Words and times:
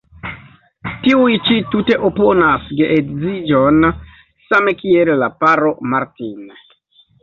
Tiuj 1.03 1.35
ĉi 1.49 1.57
tute 1.75 1.99
oponas 2.09 2.67
geedziĝon, 2.81 3.89
same 4.51 4.77
kiel 4.85 5.17
la 5.25 5.35
paro 5.47 5.75
Martin. 5.95 6.47